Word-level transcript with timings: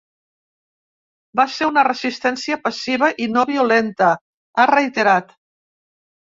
Va 1.39 1.43
ser 1.55 1.67
una 1.71 1.83
resistència 1.87 2.57
passiva 2.63 3.11
i 3.27 3.29
no 3.35 3.45
violenta, 3.51 4.09
ha 4.57 4.67
reiterat. 4.73 5.33